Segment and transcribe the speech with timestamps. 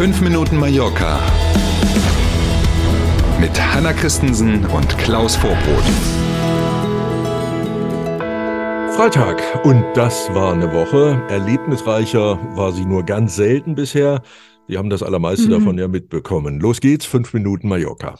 [0.00, 1.20] 5 Minuten Mallorca
[3.38, 5.84] mit Hanna Christensen und Klaus Vorbrot.
[8.96, 11.22] Freitag und das war eine Woche.
[11.28, 14.22] Erlebnisreicher war sie nur ganz selten bisher.
[14.68, 15.50] Sie haben das allermeiste mhm.
[15.50, 16.60] davon ja mitbekommen.
[16.60, 18.18] Los geht's, 5 Minuten Mallorca.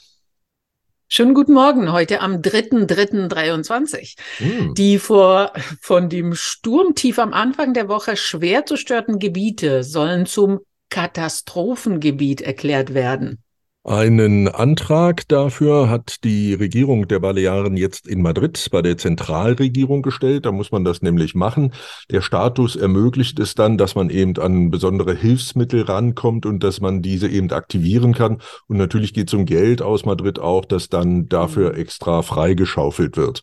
[1.08, 4.17] Schönen guten Morgen, heute am 3.3.23.
[4.39, 4.75] Mm.
[4.75, 12.40] Die vor, von dem Sturmtief am Anfang der Woche schwer zerstörten Gebiete sollen zum Katastrophengebiet
[12.40, 13.43] erklärt werden.
[13.82, 20.44] Einen Antrag dafür hat die Regierung der Balearen jetzt in Madrid bei der Zentralregierung gestellt.
[20.44, 21.72] Da muss man das nämlich machen.
[22.11, 27.00] Der Status ermöglicht es dann, dass man eben an besondere Hilfsmittel rankommt und dass man
[27.00, 28.43] diese eben aktivieren kann.
[28.68, 31.79] Und natürlich geht es um Geld aus Madrid auch, das dann dafür mhm.
[31.79, 33.41] extra freigeschaufelt wird.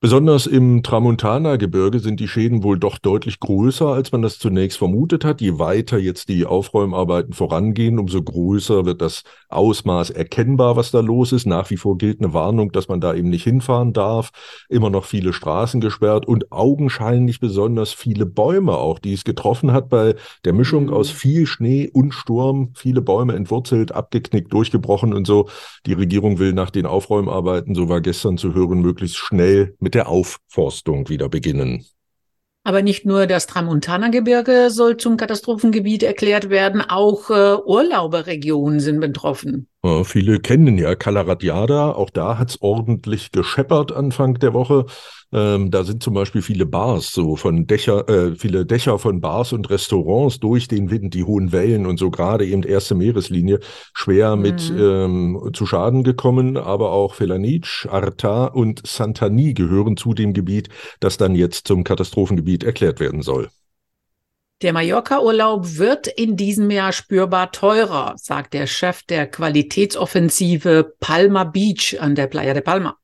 [0.00, 5.24] Besonders im Tramontana-Gebirge sind die Schäden wohl doch deutlich größer, als man das zunächst vermutet
[5.24, 5.40] hat.
[5.40, 11.32] Je weiter jetzt die Aufräumarbeiten vorangehen, umso größer wird das Ausmaß erkennbar, was da los
[11.32, 11.46] ist.
[11.46, 14.30] Nach wie vor gilt eine Warnung, dass man da eben nicht hinfahren darf.
[14.68, 19.88] Immer noch viele Straßen gesperrt und augenscheinlich besonders viele Bäume auch, die es getroffen hat
[19.88, 20.92] bei der Mischung mhm.
[20.92, 22.70] aus viel Schnee und Sturm.
[22.76, 25.48] Viele Bäume entwurzelt, abgeknickt, durchgebrochen und so.
[25.86, 30.08] Die Regierung will nach den Aufräumarbeiten, so war gestern zu hören, möglichst schnell mit der
[30.08, 31.84] Aufforstung wieder beginnen.
[32.64, 39.68] Aber nicht nur das Tramontana-Gebirge soll zum Katastrophengebiet erklärt werden, auch äh, Urlauberregionen sind betroffen.
[39.84, 44.86] Ja, viele kennen ja Calaratiada, auch da hat es ordentlich gescheppert Anfang der Woche.
[45.30, 49.52] Ähm, da sind zum Beispiel viele Bars, so von Dächer, äh, viele Dächer von Bars
[49.52, 53.60] und Restaurants durch den Wind, die hohen Wellen und so gerade eben erste Meereslinie
[53.94, 54.42] schwer mhm.
[54.42, 56.56] mit ähm, zu Schaden gekommen.
[56.56, 62.64] Aber auch Felanitsch, Arta und Santani gehören zu dem Gebiet, das dann jetzt zum Katastrophengebiet
[62.64, 63.48] erklärt werden soll.
[64.60, 71.96] Der Mallorca-Urlaub wird in diesem Jahr spürbar teurer, sagt der Chef der Qualitätsoffensive Palma Beach
[72.00, 72.98] an der Playa de Palma.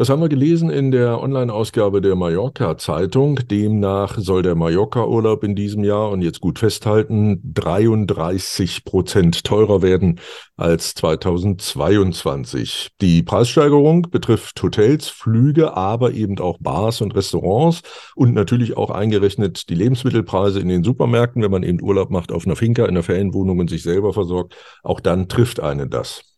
[0.00, 3.38] Das haben wir gelesen in der Online-Ausgabe der Mallorca-Zeitung.
[3.50, 10.18] Demnach soll der Mallorca-Urlaub in diesem Jahr, und jetzt gut festhalten, 33 Prozent teurer werden
[10.56, 12.92] als 2022.
[13.02, 17.82] Die Preissteigerung betrifft Hotels, Flüge, aber eben auch Bars und Restaurants
[18.14, 22.46] und natürlich auch eingerechnet die Lebensmittelpreise in den Supermärkten, wenn man eben Urlaub macht auf
[22.46, 24.56] einer Finca, in einer Ferienwohnung und sich selber versorgt.
[24.82, 26.29] Auch dann trifft einen das.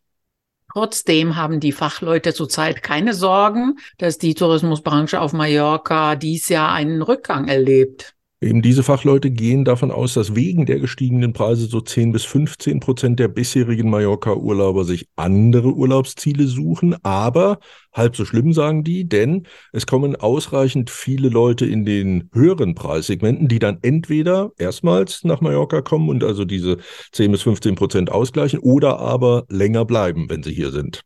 [0.72, 7.02] Trotzdem haben die Fachleute zurzeit keine Sorgen, dass die Tourismusbranche auf Mallorca dies Jahr einen
[7.02, 8.14] Rückgang erlebt.
[8.42, 12.80] Eben diese Fachleute gehen davon aus, dass wegen der gestiegenen Preise so 10 bis 15
[12.80, 16.96] Prozent der bisherigen Mallorca-Urlauber sich andere Urlaubsziele suchen.
[17.04, 17.60] Aber
[17.92, 23.46] halb so schlimm, sagen die, denn es kommen ausreichend viele Leute in den höheren Preissegmenten,
[23.46, 26.78] die dann entweder erstmals nach Mallorca kommen und also diese
[27.12, 31.04] 10 bis 15 Prozent ausgleichen oder aber länger bleiben, wenn sie hier sind.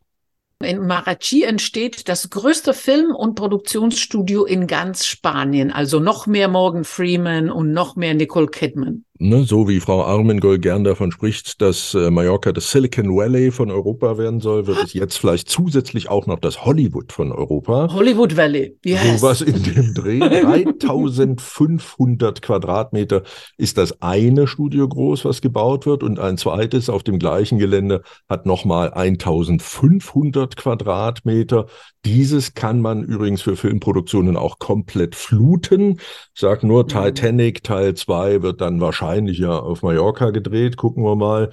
[0.63, 5.71] In Marachi entsteht das größte Film- und Produktionsstudio in ganz Spanien.
[5.71, 9.05] Also noch mehr Morgan Freeman und noch mehr Nicole Kidman.
[9.19, 13.71] Ne, so wie Frau Armengol gern davon spricht, dass äh, Mallorca das Silicon Valley von
[13.71, 17.89] Europa werden soll, wird es jetzt vielleicht zusätzlich auch noch das Hollywood von Europa.
[17.91, 19.23] Hollywood Valley, yes.
[19.23, 20.19] was in dem Dreh.
[20.77, 23.23] 3500 Quadratmeter
[23.57, 28.03] ist das eine Studio groß, was gebaut wird und ein zweites auf dem gleichen Gelände
[28.29, 31.65] hat nochmal 1500 Quadratmeter.
[32.05, 35.99] Dieses kann man übrigens für Filmproduktionen auch komplett fluten.
[36.33, 36.89] Ich sag nur mhm.
[36.89, 40.77] Titanic Teil 2 wird dann wahrscheinlich wahrscheinlich ja auf Mallorca gedreht.
[40.77, 41.49] Gucken wir mal.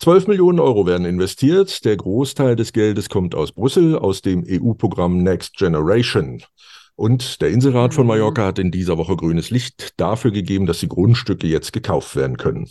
[0.00, 1.84] 12 Millionen Euro werden investiert.
[1.84, 6.42] Der Großteil des Geldes kommt aus Brüssel, aus dem EU-Programm Next Generation.
[6.96, 8.08] Und der Inselrat von mhm.
[8.08, 12.36] Mallorca hat in dieser Woche grünes Licht dafür gegeben, dass die Grundstücke jetzt gekauft werden
[12.36, 12.68] können.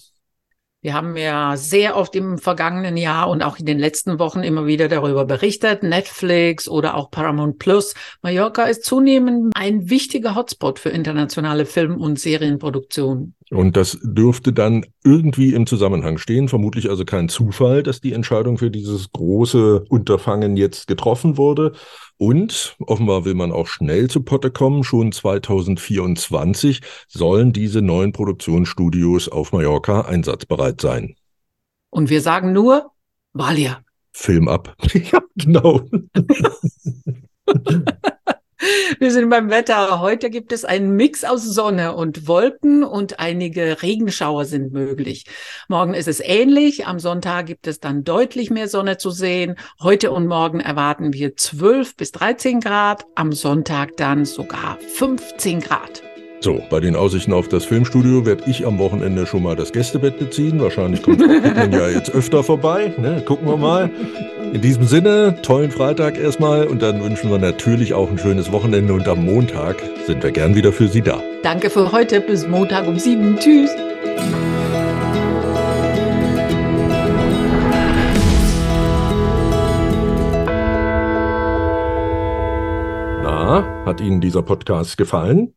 [0.82, 4.68] Wir haben ja sehr oft im vergangenen Jahr und auch in den letzten Wochen immer
[4.68, 5.84] wieder darüber berichtet.
[5.84, 7.94] Netflix oder auch Paramount Plus.
[8.22, 13.37] Mallorca ist zunehmend ein wichtiger Hotspot für internationale Film- und Serienproduktionen.
[13.50, 16.50] Und das dürfte dann irgendwie im Zusammenhang stehen.
[16.50, 21.72] Vermutlich also kein Zufall, dass die Entscheidung für dieses große Unterfangen jetzt getroffen wurde.
[22.18, 24.84] Und offenbar will man auch schnell zu Potte kommen.
[24.84, 31.16] Schon 2024 sollen diese neuen Produktionsstudios auf Mallorca einsatzbereit sein.
[31.90, 32.92] Und wir sagen nur,
[33.32, 33.82] Valia.
[34.12, 34.76] Film ab.
[35.12, 35.82] ja, genau.
[39.00, 40.00] Wir sind beim Wetter.
[40.00, 45.26] Heute gibt es einen Mix aus Sonne und Wolken und einige Regenschauer sind möglich.
[45.68, 46.88] Morgen ist es ähnlich.
[46.88, 49.56] Am Sonntag gibt es dann deutlich mehr Sonne zu sehen.
[49.82, 53.06] Heute und morgen erwarten wir 12 bis 13 Grad.
[53.16, 56.02] Am Sonntag dann sogar 15 Grad.
[56.40, 60.20] So, bei den Aussichten auf das Filmstudio werde ich am Wochenende schon mal das Gästebett
[60.20, 60.62] beziehen.
[60.62, 62.94] Wahrscheinlich kommt man ja jetzt öfter vorbei.
[62.98, 63.24] Ne?
[63.26, 63.90] Gucken wir mal.
[64.54, 68.94] In diesem Sinne, tollen Freitag erstmal und dann wünschen wir natürlich auch ein schönes Wochenende
[68.94, 71.22] und am Montag sind wir gern wieder für Sie da.
[71.44, 72.22] Danke für heute.
[72.22, 73.38] Bis Montag um sieben.
[73.38, 73.72] Tschüss.
[83.88, 85.57] Hat Ihnen dieser Podcast gefallen?